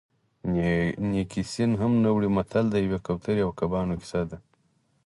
نیکي 1.09 1.43
سین 1.51 1.71
هم 1.81 1.91
نه 2.03 2.09
وړي 2.15 2.29
متل 2.35 2.65
د 2.71 2.75
یوې 2.85 2.99
کوترې 3.07 3.41
او 3.45 3.51
کبانو 3.59 3.93
کیسه 4.01 4.21
ده 4.29 4.37